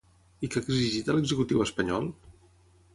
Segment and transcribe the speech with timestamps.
[0.47, 2.13] I què ha exigit a l'executiu espanyol?